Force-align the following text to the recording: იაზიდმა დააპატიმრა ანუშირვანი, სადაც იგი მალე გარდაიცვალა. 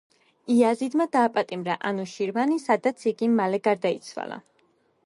იაზიდმა 0.53 1.05
დააპატიმრა 1.17 1.75
ანუშირვანი, 1.91 2.59
სადაც 2.65 3.07
იგი 3.13 3.31
მალე 3.39 3.63
გარდაიცვალა. 3.71 4.43